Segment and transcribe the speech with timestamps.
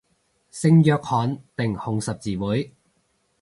[0.03, 0.13] 聖約翰
[1.55, 2.73] 定紅十字會